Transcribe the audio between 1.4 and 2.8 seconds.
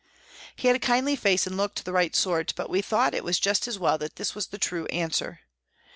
and looked the right sort, but